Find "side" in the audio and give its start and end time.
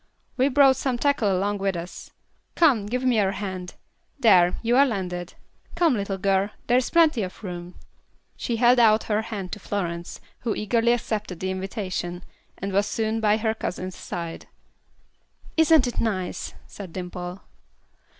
13.95-14.47